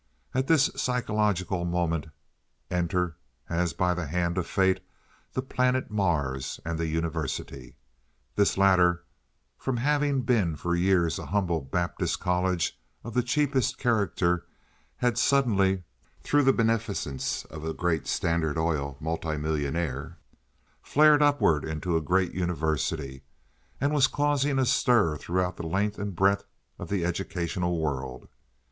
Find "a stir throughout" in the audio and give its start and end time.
24.57-25.57